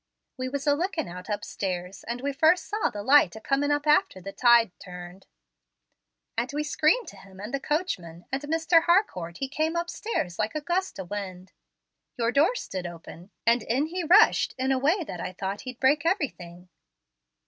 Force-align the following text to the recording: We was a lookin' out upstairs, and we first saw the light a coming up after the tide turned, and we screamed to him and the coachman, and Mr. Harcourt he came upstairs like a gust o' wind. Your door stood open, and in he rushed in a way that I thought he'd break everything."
We 0.35 0.49
was 0.49 0.65
a 0.65 0.73
lookin' 0.73 1.07
out 1.07 1.29
upstairs, 1.29 2.03
and 2.05 2.21
we 2.21 2.33
first 2.33 2.65
saw 2.65 2.89
the 2.89 3.03
light 3.03 3.35
a 3.35 3.39
coming 3.39 3.69
up 3.69 3.85
after 3.85 4.19
the 4.19 4.31
tide 4.31 4.71
turned, 4.79 5.27
and 6.35 6.49
we 6.53 6.63
screamed 6.63 7.07
to 7.09 7.17
him 7.17 7.39
and 7.39 7.53
the 7.53 7.59
coachman, 7.59 8.25
and 8.31 8.41
Mr. 8.41 8.85
Harcourt 8.85 9.37
he 9.37 9.47
came 9.47 9.75
upstairs 9.75 10.39
like 10.39 10.55
a 10.55 10.61
gust 10.61 10.99
o' 10.99 11.03
wind. 11.03 11.51
Your 12.17 12.31
door 12.31 12.55
stood 12.55 12.87
open, 12.87 13.29
and 13.45 13.61
in 13.61 13.85
he 13.85 14.03
rushed 14.03 14.55
in 14.57 14.71
a 14.71 14.79
way 14.79 15.03
that 15.03 15.21
I 15.21 15.33
thought 15.33 15.61
he'd 15.69 15.79
break 15.79 16.03
everything." 16.03 16.69